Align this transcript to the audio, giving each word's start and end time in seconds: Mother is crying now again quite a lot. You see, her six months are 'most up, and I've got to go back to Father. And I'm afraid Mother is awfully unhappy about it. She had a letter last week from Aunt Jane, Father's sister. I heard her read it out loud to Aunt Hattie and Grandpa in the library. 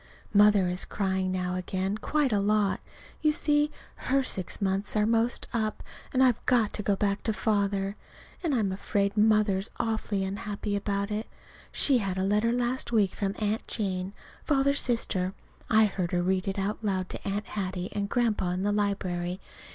Mother 0.33 0.67
is 0.67 0.83
crying 0.83 1.31
now 1.31 1.53
again 1.53 1.95
quite 1.95 2.33
a 2.33 2.39
lot. 2.39 2.79
You 3.21 3.31
see, 3.31 3.69
her 4.09 4.23
six 4.23 4.59
months 4.59 4.95
are 4.95 5.05
'most 5.05 5.47
up, 5.53 5.83
and 6.11 6.23
I've 6.23 6.43
got 6.47 6.73
to 6.73 6.81
go 6.81 6.95
back 6.95 7.21
to 7.21 7.33
Father. 7.33 7.95
And 8.41 8.55
I'm 8.55 8.71
afraid 8.71 9.15
Mother 9.15 9.59
is 9.59 9.69
awfully 9.79 10.23
unhappy 10.23 10.75
about 10.75 11.11
it. 11.11 11.27
She 11.71 11.99
had 11.99 12.17
a 12.17 12.23
letter 12.23 12.51
last 12.51 12.91
week 12.91 13.13
from 13.13 13.35
Aunt 13.37 13.67
Jane, 13.67 14.13
Father's 14.43 14.81
sister. 14.81 15.35
I 15.69 15.85
heard 15.85 16.13
her 16.13 16.23
read 16.23 16.47
it 16.47 16.57
out 16.57 16.79
loud 16.83 17.07
to 17.09 17.27
Aunt 17.27 17.49
Hattie 17.49 17.91
and 17.93 18.09
Grandpa 18.09 18.49
in 18.49 18.63
the 18.63 18.71
library. 18.71 19.39